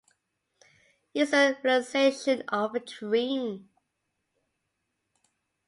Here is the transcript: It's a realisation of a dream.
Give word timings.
It's 1.13 1.31
a 1.31 1.59
realisation 1.61 2.41
of 2.47 2.73
a 2.73 2.79
dream. 2.79 3.69